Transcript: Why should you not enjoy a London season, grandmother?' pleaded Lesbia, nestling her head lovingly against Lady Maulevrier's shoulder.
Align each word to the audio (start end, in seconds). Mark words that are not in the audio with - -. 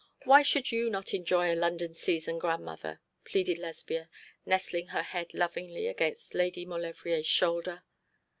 Why 0.25 0.41
should 0.41 0.71
you 0.71 0.89
not 0.89 1.13
enjoy 1.13 1.53
a 1.53 1.55
London 1.55 1.93
season, 1.93 2.39
grandmother?' 2.39 2.99
pleaded 3.23 3.59
Lesbia, 3.59 4.09
nestling 4.47 4.87
her 4.87 5.03
head 5.03 5.31
lovingly 5.35 5.85
against 5.85 6.33
Lady 6.33 6.65
Maulevrier's 6.65 7.27
shoulder. 7.27 7.83